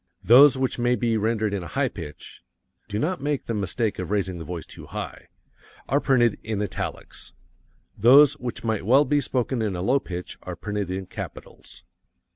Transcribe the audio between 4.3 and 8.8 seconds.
the voice too high are printed in italics. Those which